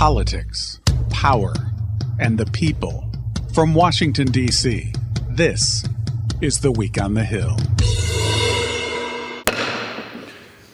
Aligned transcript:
politics, 0.00 0.80
power, 1.10 1.52
and 2.18 2.38
the 2.38 2.46
people. 2.52 3.12
From 3.52 3.74
Washington, 3.74 4.28
D.C., 4.28 4.94
this 5.28 5.84
is 6.40 6.60
The 6.60 6.72
Week 6.72 6.98
on 6.98 7.12
the 7.12 7.22
Hill. 7.22 7.54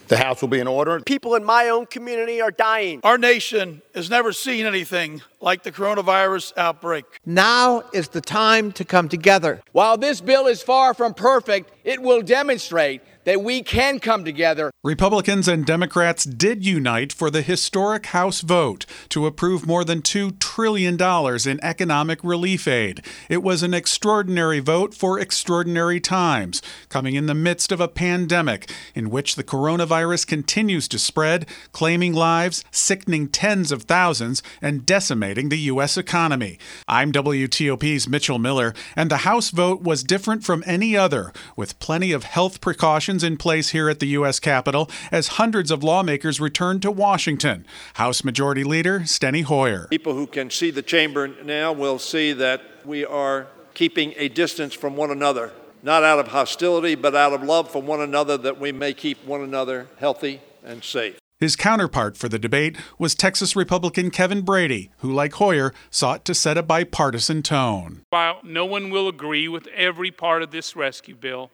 The 0.07 0.17
House 0.17 0.41
will 0.41 0.49
be 0.49 0.61
in 0.61 0.69
order. 0.69 1.01
People 1.01 1.35
in 1.35 1.43
my 1.43 1.71
own 1.71 1.87
community 1.87 2.41
are 2.41 2.53
dying. 2.53 3.01
Our 3.03 3.19
nation 3.19 3.83
has 3.97 4.09
never 4.09 4.33
seen 4.33 4.65
anything 4.65 5.23
like 5.41 5.65
the 5.65 5.73
coronavirus 5.73 6.57
outbreak. 6.57 7.05
Now 7.27 7.83
is 7.93 8.11
the 8.11 8.21
time 8.21 8.71
to 8.73 8.85
come 8.85 9.09
together. 9.09 9.61
While 9.73 9.99
this 9.99 10.21
bill 10.21 10.47
is 10.47 10.63
far 10.63 10.95
from 10.95 11.15
perfect, 11.15 11.73
it 11.83 12.01
will 12.01 12.23
demonstrate 12.23 13.03
that 13.27 13.43
we 13.43 13.63
can 13.63 13.99
come 13.99 14.25
together. 14.25 14.71
Republicans 14.83 15.49
and 15.49 15.67
Democrats 15.67 16.25
did 16.25 16.65
unite 16.65 17.13
for 17.13 17.29
the 17.29 17.43
historic 17.43 18.07
House 18.07 18.41
vote 18.41 18.87
to 19.09 19.27
approve 19.27 19.67
more 19.67 19.85
than 19.85 20.01
$2 20.01 20.39
trillion 20.39 20.97
in 20.97 21.65
economic 21.65 22.23
relief 22.23 22.69
aid. 22.69 23.05
It 23.29 23.43
was 23.43 23.65
an 23.65 23.75
extraordinary 23.75 24.61
vote 24.61 24.95
for 24.95 25.19
extraordinary 25.19 26.01
times, 26.01 26.63
coming 26.89 27.17
in 27.17 27.27
the 27.27 27.35
midst 27.35 27.73
of 27.73 27.81
a 27.81 27.89
pandemic 27.89 28.71
in 28.95 29.11
which 29.11 29.35
the 29.35 29.45
coronavirus 29.45 30.27
continues 30.27 30.87
to 30.89 30.99
spread, 30.99 31.47
claiming 31.73 32.15
lives, 32.15 32.65
sickening 32.71 33.27
tens 33.29 33.73
of 33.73 33.83
thousands, 33.83 34.41
and 34.63 34.87
decimating 34.87 35.49
the 35.49 35.59
U.S. 35.59 35.99
economy. 35.99 36.61
I'm 36.87 37.11
WTOP's 37.11 38.09
Mitchell 38.09 38.39
Miller, 38.39 38.73
and 38.95 39.11
the 39.11 39.19
House 39.19 39.51
vote 39.51 39.83
was 39.83 40.05
different 40.05 40.45
from 40.45 40.63
any 40.65 40.97
other, 40.97 41.33
with 41.57 41.81
plenty 41.81 42.13
of 42.13 42.23
health 42.23 42.61
precautions 42.61 43.16
in 43.23 43.37
place 43.37 43.71
here 43.71 43.89
at 43.89 44.01
the 44.01 44.07
U.S. 44.09 44.41
Capitol 44.41 44.91
as 45.11 45.29
hundreds 45.29 45.71
of 45.71 45.83
lawmakers 45.83 46.41
return 46.41 46.81
to 46.81 46.91
Washington. 46.91 47.67
House 47.95 48.25
Majority 48.25 48.65
Leader 48.65 49.01
Steny 49.01 49.45
Hoyer. 49.45 49.89
People 49.89 50.15
who 50.15 50.27
can 50.27 50.51
see 50.51 50.71
the 50.71 50.83
chamber 50.83 51.29
now 51.45 51.73
will 51.73 51.99
see 51.99 52.33
that 52.33 52.63
we 52.85 53.05
are 53.05 53.47
keeping 53.75 54.15
a 54.17 54.29
distance 54.29 54.75
from 54.75 54.97
one 54.97 55.11
another, 55.11 55.53
not 55.83 56.03
out 56.03 56.19
of 56.19 56.29
hostility, 56.29 56.95
but 56.95 57.15
out 57.15 57.33
of 57.33 57.43
love 57.43 57.71
for 57.71 57.83
one 57.83 58.01
another, 58.01 58.37
that 58.39 58.59
we 58.59 58.73
may 58.73 58.93
keep 58.95 59.25
one 59.25 59.43
another 59.43 59.89
healthy 59.99 60.41
and 60.65 60.83
safe. 60.83 61.19
His 61.39 61.55
counterpart 61.55 62.17
for 62.17 62.31
the 62.31 62.39
debate 62.39 62.79
was 62.99 63.15
Texas 63.15 63.55
Republican 63.55 64.11
Kevin 64.11 64.41
Brady, 64.41 64.91
who, 65.01 65.13
like 65.13 65.35
Hoyer, 65.35 65.75
sought 65.91 66.25
to 66.25 66.35
set 66.35 66.57
a 66.57 66.63
bipartisan 66.63 67.43
tone. 67.43 68.01
While 68.09 68.41
no 68.43 68.65
one 68.65 68.89
will 68.89 69.07
agree 69.07 69.47
with 69.47 69.67
every 69.67 70.11
part 70.11 70.43
of 70.43 70.51
this 70.51 70.75
rescue 70.75 71.15
bill, 71.15 71.51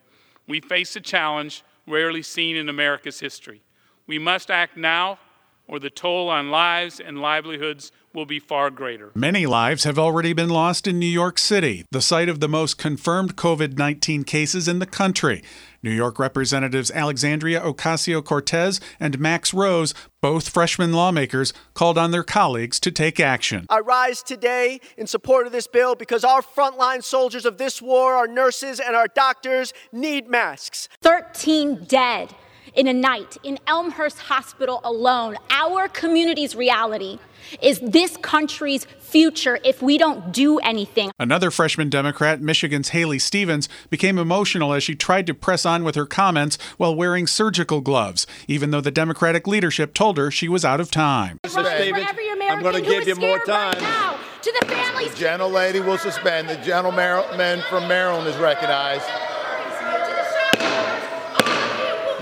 we 0.47 0.61
face 0.61 0.97
a 0.97 1.01
challenge 1.01 1.63
rarely 1.87 2.23
seen 2.23 2.57
in 2.57 2.69
America's 2.69 3.21
history. 3.21 3.63
We 4.07 4.19
must 4.19 4.51
act 4.51 4.77
now, 4.77 5.19
or 5.67 5.79
the 5.79 5.91
toll 5.91 6.29
on 6.29 6.51
lives 6.51 7.01
and 7.01 7.21
livelihoods 7.21 7.93
will 8.15 8.27
be 8.27 8.39
far 8.39 8.71
greater. 8.71 9.11
Many 9.15 9.47
lives 9.47 9.85
have 9.85 9.99
already 9.99 10.33
been 10.33 10.51
lost 10.51 10.87
in 10.87 10.99
New 10.99 11.07
York 11.07 11.39
City, 11.39 11.87
the 11.91 12.03
site 12.03 12.29
of 12.29 12.41
the 12.41 12.49
most 12.49 12.77
confirmed 12.77 13.37
COVID 13.37 13.79
19 13.79 14.25
cases 14.25 14.69
in 14.69 14.79
the 14.79 14.87
country. 14.87 15.43
New 15.83 15.91
York 15.91 16.19
Representatives 16.19 16.91
Alexandria 16.93 17.61
Ocasio 17.61 18.23
Cortez 18.23 18.81
and 19.01 19.19
Max 19.19 19.53
Rose, 19.53 19.95
both 20.21 20.49
freshman 20.49 20.93
lawmakers, 20.93 21.53
called 21.75 21.99
on 21.99 22.13
their 22.13 22.23
colleagues 22.23 22.79
to 22.81 22.91
take 22.93 23.19
action. 23.19 23.67
I 23.69 23.81
rise 23.81 24.23
today 24.23 24.81
in 24.97 25.07
support 25.07 25.47
of 25.47 25.53
this 25.53 25.67
bill 25.67 25.95
because 25.97 26.23
our 26.23 26.43
frontline 26.43 27.03
soldiers 27.03 27.45
of 27.45 27.59
this 27.59 27.83
war, 27.83 28.15
our 28.15 28.29
nurses 28.29 28.79
and 28.79 28.95
our 28.95 29.09
doctors, 29.09 29.73
need 29.91 30.29
masks. 30.29 30.89
13 31.03 31.85
dead 31.85 32.35
in 32.75 32.87
a 32.87 32.93
night 32.93 33.37
in 33.43 33.59
Elmhurst 33.67 34.19
Hospital 34.19 34.81
alone, 34.85 35.37
our 35.51 35.89
community's 35.89 36.55
reality 36.55 37.19
is 37.61 37.81
this 37.81 38.17
country's 38.19 38.85
future 38.99 39.59
if 39.65 39.83
we 39.83 39.99
don't 39.99 40.33
do 40.33 40.59
anything. 40.61 41.11
Another 41.19 41.51
freshman 41.51 41.91
Democrat, 41.91 42.41
Michigan's 42.41 42.91
Haley 42.91 43.19
Stevens, 43.19 43.69
became 43.91 44.19
emotional 44.19 44.73
as 44.73 44.83
she 44.83 44.95
tried 44.95 45.27
to 45.27 45.35
press 45.35 45.67
on 45.67 45.85
with 45.85 45.95
her 45.95 46.07
comments 46.07 46.57
while 46.77 46.95
wearing 46.95 47.27
surgical 47.27 47.81
gloves, 47.81 48.27
even 48.49 48.71
though 48.71 48.81
the 48.81 48.91
Democratic 48.91 49.47
leadership 49.47 49.93
told 49.93 50.17
her 50.17 50.31
she 50.31 50.49
was 50.49 50.65
out 50.65 50.81
of 50.81 50.91
time. 50.91 51.39
David, 51.45 52.07
I'm 52.49 52.63
going 52.63 52.75
to 52.75 52.81
give 52.81 53.07
you 53.07 53.17
more 53.17 53.39
time. 53.41 53.75
Right 53.79 54.19
to 54.43 54.53
the 54.61 54.67
families. 54.67 55.13
The 55.13 55.19
gentle 55.19 55.51
lady 55.51 55.81
will 55.81 55.99
suspend. 55.99 56.49
The 56.49 56.57
gentleman 56.57 57.63
from 57.69 57.87
Maryland 57.87 58.27
is 58.27 58.37
recognized. 58.37 59.05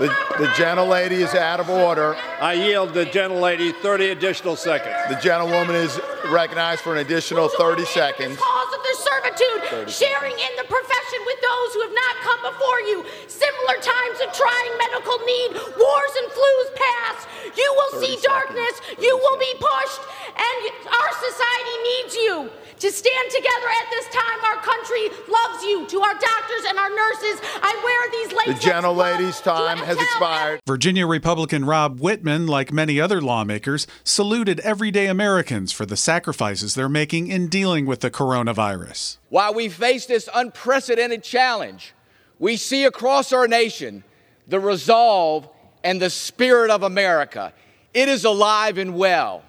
The, 0.01 0.09
the 0.39 0.51
gentle 0.57 0.87
lady 0.87 1.21
is 1.21 1.35
out 1.35 1.59
of 1.59 1.69
order. 1.69 2.17
I 2.41 2.53
yield 2.53 2.95
the 2.95 3.05
gentle 3.05 3.37
lady 3.37 3.71
30 3.71 4.09
additional 4.09 4.55
seconds. 4.55 4.97
The 5.13 5.21
gentlewoman 5.21 5.75
is 5.75 6.01
recognized 6.25 6.81
for 6.81 6.97
an 6.97 7.05
additional 7.05 7.49
30 7.49 7.85
seconds. 7.85 8.33
Cause 8.35 8.73
of 8.73 8.81
their 8.81 8.97
servitude, 8.97 9.93
sharing 9.93 10.33
in 10.33 10.53
the 10.57 10.65
profession 10.65 11.19
with 11.21 11.37
those 11.45 11.69
who 11.77 11.81
have 11.85 11.93
not 11.93 12.15
come 12.25 12.41
before 12.49 12.79
you. 12.89 13.05
Similar 13.29 13.77
times 13.77 14.17
of 14.25 14.33
trying 14.33 14.73
medical 14.81 15.21
need, 15.21 15.53
wars 15.77 16.13
and 16.17 16.33
flus 16.33 16.69
pass. 16.73 17.17
You 17.53 17.69
will 17.77 18.01
see 18.01 18.17
darkness. 18.25 18.81
You 18.97 19.13
will 19.21 19.37
be 19.37 19.53
pushed, 19.53 20.01
and 20.33 20.59
our 20.89 21.11
society 21.13 21.75
needs 21.93 22.15
you 22.15 22.49
to 22.81 22.91
stand 22.91 23.29
together 23.29 23.69
at 23.79 23.89
this 23.91 24.05
time. 24.07 24.43
Our 24.43 24.61
country 24.63 25.09
loves 25.31 25.63
you. 25.63 25.85
To 25.85 26.01
our 26.01 26.13
doctors 26.13 26.63
and 26.67 26.77
our 26.79 26.89
nurses, 26.89 27.39
I 27.61 27.79
wear 27.83 28.11
these 28.11 28.35
latex 28.35 28.59
The 28.59 28.71
gentle 28.71 28.93
gloves 28.95 29.19
lady's 29.19 29.39
time 29.39 29.77
has 29.77 29.97
expired. 29.97 30.61
Virginia 30.65 31.05
Republican 31.05 31.65
Rob 31.65 31.99
Wittman, 31.99 32.49
like 32.49 32.73
many 32.73 32.99
other 32.99 33.21
lawmakers, 33.21 33.85
saluted 34.03 34.59
everyday 34.61 35.05
Americans 35.05 35.71
for 35.71 35.85
the 35.85 35.95
sacrifices 35.95 36.73
they're 36.73 36.89
making 36.89 37.27
in 37.27 37.47
dealing 37.47 37.85
with 37.85 37.99
the 37.99 38.09
coronavirus. 38.09 39.17
While 39.29 39.53
we 39.53 39.69
face 39.69 40.07
this 40.07 40.27
unprecedented 40.33 41.23
challenge, 41.23 41.93
we 42.39 42.57
see 42.57 42.85
across 42.85 43.31
our 43.31 43.47
nation 43.47 44.03
the 44.47 44.59
resolve 44.59 45.47
and 45.83 46.01
the 46.01 46.09
spirit 46.09 46.71
of 46.71 46.81
America. 46.81 47.53
It 47.93 48.09
is 48.09 48.25
alive 48.25 48.79
and 48.79 48.95
well. 48.95 49.43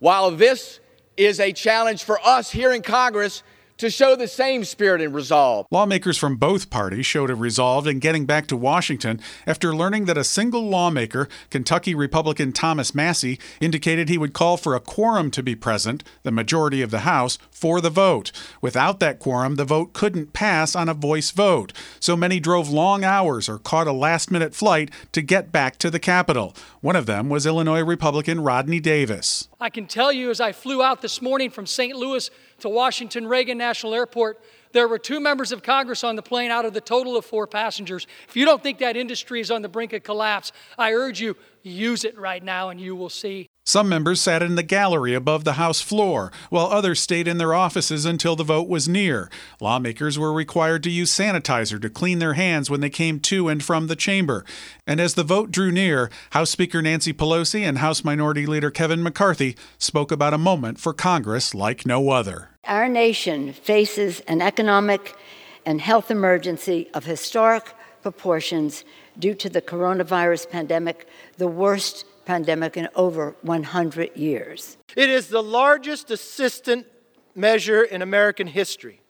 While 0.00 0.30
this 0.32 0.80
is 1.16 1.40
a 1.40 1.52
challenge 1.52 2.04
for 2.04 2.18
us 2.24 2.50
here 2.50 2.72
in 2.72 2.82
Congress 2.82 3.42
to 3.78 3.90
show 3.90 4.16
the 4.16 4.28
same 4.28 4.64
spirit 4.64 5.00
and 5.00 5.14
resolve. 5.14 5.66
Lawmakers 5.70 6.16
from 6.16 6.36
both 6.36 6.70
parties 6.70 7.06
showed 7.06 7.30
a 7.30 7.34
resolve 7.34 7.86
in 7.86 7.98
getting 7.98 8.26
back 8.26 8.46
to 8.46 8.56
Washington 8.56 9.20
after 9.46 9.74
learning 9.74 10.04
that 10.04 10.18
a 10.18 10.24
single 10.24 10.68
lawmaker, 10.68 11.28
Kentucky 11.50 11.94
Republican 11.94 12.52
Thomas 12.52 12.94
Massie, 12.94 13.38
indicated 13.60 14.08
he 14.08 14.18
would 14.18 14.32
call 14.32 14.56
for 14.56 14.74
a 14.74 14.80
quorum 14.80 15.30
to 15.32 15.42
be 15.42 15.54
present, 15.54 16.04
the 16.22 16.30
majority 16.30 16.82
of 16.82 16.90
the 16.90 17.00
House, 17.00 17.38
for 17.50 17.80
the 17.80 17.90
vote. 17.90 18.30
Without 18.60 19.00
that 19.00 19.18
quorum, 19.18 19.56
the 19.56 19.64
vote 19.64 19.92
couldn't 19.92 20.32
pass 20.32 20.76
on 20.76 20.88
a 20.88 20.94
voice 20.94 21.30
vote. 21.30 21.72
So 22.00 22.16
many 22.16 22.40
drove 22.40 22.68
long 22.68 23.04
hours 23.04 23.48
or 23.48 23.58
caught 23.58 23.86
a 23.86 23.92
last 23.92 24.30
minute 24.30 24.54
flight 24.54 24.90
to 25.12 25.22
get 25.22 25.52
back 25.52 25.78
to 25.78 25.90
the 25.90 25.98
Capitol. 25.98 26.54
One 26.80 26.96
of 26.96 27.06
them 27.06 27.28
was 27.28 27.46
Illinois 27.46 27.82
Republican 27.82 28.40
Rodney 28.40 28.80
Davis. 28.80 29.48
I 29.60 29.70
can 29.70 29.86
tell 29.86 30.12
you 30.12 30.30
as 30.30 30.40
I 30.40 30.52
flew 30.52 30.82
out 30.82 31.00
this 31.00 31.22
morning 31.22 31.48
from 31.48 31.66
St. 31.66 31.96
Louis 31.96 32.30
to 32.60 32.68
Washington 32.68 33.26
Reagan 33.26 33.58
National 33.58 33.94
Airport, 33.94 34.40
there 34.72 34.88
were 34.88 34.98
two 34.98 35.20
members 35.20 35.52
of 35.52 35.62
Congress 35.62 36.02
on 36.02 36.16
the 36.16 36.22
plane 36.22 36.50
out 36.50 36.64
of 36.64 36.74
the 36.74 36.80
total 36.80 37.16
of 37.16 37.24
four 37.24 37.46
passengers. 37.46 38.06
If 38.28 38.36
you 38.36 38.44
don't 38.44 38.62
think 38.62 38.78
that 38.78 38.96
industry 38.96 39.40
is 39.40 39.50
on 39.50 39.62
the 39.62 39.68
brink 39.68 39.92
of 39.92 40.02
collapse, 40.02 40.52
I 40.76 40.92
urge 40.92 41.20
you, 41.20 41.36
use 41.62 42.04
it 42.04 42.18
right 42.18 42.42
now 42.42 42.70
and 42.70 42.80
you 42.80 42.96
will 42.96 43.08
see. 43.08 43.48
Some 43.66 43.88
members 43.88 44.20
sat 44.20 44.42
in 44.42 44.56
the 44.56 44.62
gallery 44.62 45.14
above 45.14 45.44
the 45.44 45.54
House 45.54 45.80
floor, 45.80 46.30
while 46.50 46.66
others 46.66 47.00
stayed 47.00 47.26
in 47.26 47.38
their 47.38 47.54
offices 47.54 48.04
until 48.04 48.36
the 48.36 48.44
vote 48.44 48.68
was 48.68 48.86
near. 48.86 49.30
Lawmakers 49.58 50.18
were 50.18 50.34
required 50.34 50.82
to 50.82 50.90
use 50.90 51.10
sanitizer 51.10 51.80
to 51.80 51.88
clean 51.88 52.18
their 52.18 52.34
hands 52.34 52.68
when 52.68 52.80
they 52.82 52.90
came 52.90 53.18
to 53.20 53.48
and 53.48 53.64
from 53.64 53.86
the 53.86 53.96
chamber. 53.96 54.44
And 54.86 55.00
as 55.00 55.14
the 55.14 55.24
vote 55.24 55.50
drew 55.50 55.72
near, 55.72 56.10
House 56.32 56.50
Speaker 56.50 56.82
Nancy 56.82 57.14
Pelosi 57.14 57.62
and 57.62 57.78
House 57.78 58.04
Minority 58.04 58.44
Leader 58.44 58.70
Kevin 58.70 59.02
McCarthy 59.02 59.56
spoke 59.78 60.12
about 60.12 60.34
a 60.34 60.38
moment 60.38 60.78
for 60.78 60.92
Congress 60.92 61.54
like 61.54 61.86
no 61.86 62.10
other. 62.10 62.50
Our 62.64 62.86
nation 62.86 63.54
faces 63.54 64.20
an 64.28 64.42
economic 64.42 65.16
and 65.64 65.80
health 65.80 66.10
emergency 66.10 66.90
of 66.92 67.06
historic 67.06 67.74
proportions 68.02 68.84
due 69.18 69.34
to 69.36 69.48
the 69.48 69.62
coronavirus 69.62 70.50
pandemic, 70.50 71.08
the 71.38 71.48
worst 71.48 72.04
pandemic 72.24 72.76
in 72.76 72.88
over 72.94 73.36
100 73.42 74.16
years. 74.16 74.76
It 74.96 75.10
is 75.10 75.28
the 75.28 75.42
largest 75.42 76.10
assistance 76.10 76.86
measure 77.34 77.82
in 77.82 78.02
American 78.02 78.46
history. 78.46 79.00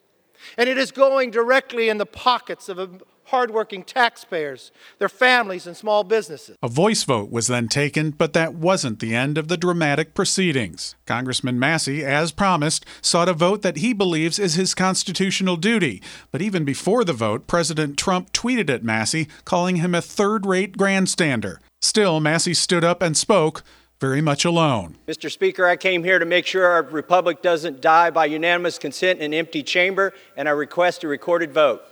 And 0.57 0.69
it 0.69 0.79
is 0.79 0.91
going 0.91 1.31
directly 1.31 1.89
in 1.89 1.99
the 1.99 2.07
pockets 2.07 2.69
of 2.69 3.03
hardworking 3.29 3.83
taxpayers, 3.83 4.71
their 4.99 5.09
families, 5.09 5.67
and 5.67 5.77
small 5.77 6.05
businesses. 6.05 6.57
A 6.63 6.69
voice 6.69 7.03
vote 7.05 7.31
was 7.31 7.47
then 7.47 7.69
taken, 7.69 8.11
but 8.11 8.33
that 8.35 8.55
wasn't 8.55 9.01
the 9.01 9.15
end 9.15 9.39
of 9.39 9.49
the 9.49 9.57
dramatic 9.57 10.15
proceedings. 10.15 10.95
Congressman 11.07 11.59
Massie, 11.59 12.05
as 12.05 12.33
promised, 12.33 12.85
sought 13.01 13.29
a 13.29 13.33
vote 13.33 13.63
that 13.63 13.79
he 13.79 13.93
believes 13.93 14.39
is 14.39 14.55
his 14.55 14.75
constitutional 14.75 15.57
duty. 15.57 16.03
But 16.31 16.43
even 16.43 16.65
before 16.65 17.05
the 17.05 17.13
vote, 17.13 17.47
President 17.47 17.97
Trump 17.97 18.33
tweeted 18.33 18.69
at 18.69 18.85
Massie, 18.85 19.29
calling 19.45 19.77
him 19.77 19.95
a 19.95 20.03
third 20.03 20.45
rate 20.45 20.77
grandstander. 20.77 21.57
Still, 21.85 22.19
Massie 22.19 22.55
stood 22.55 22.83
up 22.83 23.03
and 23.03 23.15
spoke, 23.15 23.63
very 24.01 24.23
much 24.23 24.47
alone. 24.47 24.97
Mr. 25.07 25.31
Speaker, 25.31 25.67
I 25.67 25.77
came 25.77 26.03
here 26.03 26.19
to 26.19 26.25
make 26.25 26.47
sure 26.47 26.65
our 26.65 26.83
republic 26.83 27.43
doesn't 27.43 27.83
die 27.83 28.09
by 28.09 28.25
unanimous 28.25 28.79
consent 28.79 29.19
in 29.19 29.27
an 29.27 29.35
empty 29.35 29.63
chamber, 29.63 30.15
and 30.35 30.49
I 30.49 30.53
request 30.53 31.05
a 31.05 31.09
recorded 31.09 31.53
vote. 31.53 31.83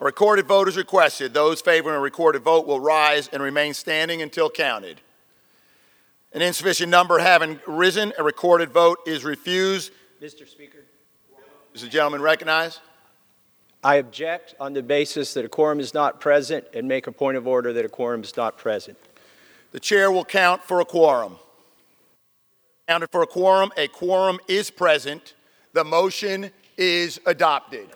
A 0.00 0.04
recorded 0.04 0.46
vote 0.46 0.68
is 0.68 0.78
requested. 0.78 1.34
Those 1.34 1.60
favoring 1.60 1.96
a 1.96 2.00
recorded 2.00 2.42
vote 2.42 2.66
will 2.66 2.80
rise 2.80 3.28
and 3.28 3.42
remain 3.42 3.74
standing 3.74 4.22
until 4.22 4.48
counted. 4.48 5.02
An 6.32 6.40
insufficient 6.40 6.90
number 6.90 7.18
having 7.18 7.60
risen, 7.66 8.14
a 8.18 8.22
recorded 8.22 8.70
vote 8.70 9.00
is 9.06 9.22
refused. 9.22 9.92
Mr. 10.20 10.48
Speaker. 10.48 10.78
Is 11.74 11.82
the 11.82 11.88
gentleman 11.88 12.22
recognized? 12.22 12.80
I 13.84 13.96
object 13.96 14.54
on 14.60 14.74
the 14.74 14.82
basis 14.82 15.34
that 15.34 15.44
a 15.44 15.48
quorum 15.48 15.80
is 15.80 15.92
not 15.92 16.20
present 16.20 16.64
and 16.72 16.86
make 16.86 17.08
a 17.08 17.12
point 17.12 17.36
of 17.36 17.48
order 17.48 17.72
that 17.72 17.84
a 17.84 17.88
quorum 17.88 18.22
is 18.22 18.36
not 18.36 18.56
present. 18.56 18.96
The 19.72 19.80
chair 19.80 20.12
will 20.12 20.24
count 20.24 20.62
for 20.62 20.80
a 20.80 20.84
quorum. 20.84 21.36
Counted 22.86 23.10
for 23.10 23.22
a 23.22 23.26
quorum, 23.26 23.72
a 23.76 23.88
quorum 23.88 24.38
is 24.46 24.70
present. 24.70 25.34
The 25.72 25.82
motion 25.82 26.50
is 26.76 27.20
adopted. 27.26 27.88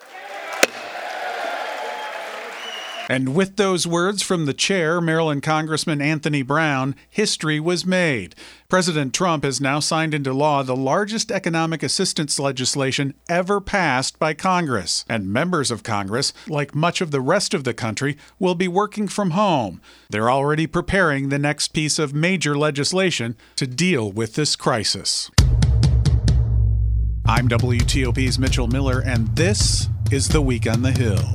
And 3.08 3.35
with 3.37 3.56
those 3.56 3.87
words 3.87 4.23
from 4.23 4.47
the 4.47 4.55
chair, 4.55 5.00
Maryland 5.00 5.43
Congressman 5.43 6.00
Anthony 6.00 6.43
Brown, 6.43 6.97
history 7.08 7.61
was 7.61 7.87
made. 7.87 8.35
President 8.69 9.14
Trump 9.14 9.44
has 9.44 9.61
now 9.61 9.79
signed 9.79 10.12
into 10.12 10.32
law 10.32 10.62
the 10.62 10.75
largest 10.75 11.31
economic 11.31 11.85
assistance 11.85 12.41
legislation 12.41 13.14
ever 13.29 13.61
passed 13.61 14.19
by 14.19 14.35
Congress. 14.35 15.05
And 15.08 15.32
members 15.32 15.70
of 15.70 15.85
Congress, 15.85 16.32
like 16.49 16.75
much 16.75 17.00
of 17.00 17.12
the 17.12 17.20
rest 17.20 17.55
of 17.55 17.62
the 17.62 17.75
country, 17.75 18.17
will 18.41 18.56
be 18.56 18.69
working 18.69 19.06
from 19.06 19.31
home. 19.31 19.81
They're 20.11 20.31
already 20.31 20.67
preparing 20.67 21.29
the 21.29 21.38
next 21.38 21.69
piece 21.69 22.00
of 22.00 22.12
major 22.12 22.59
legislation 22.59 23.37
to 23.55 23.69
deal 23.69 24.11
with 24.11 24.35
this 24.35 24.56
crisis. 24.56 25.31
I'm 27.25 27.49
WTOP's 27.49 28.38
Mitchell 28.38 28.69
Miller, 28.69 29.00
and 29.00 29.29
this 29.37 29.88
is 30.11 30.29
The 30.29 30.41
Week 30.43 30.69
on 30.69 30.82
the 30.82 30.93
Hill. 30.93 31.35